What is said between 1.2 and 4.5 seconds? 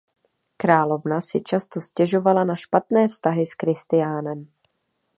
si často stěžovala na špatné vztahy s Kristiánem.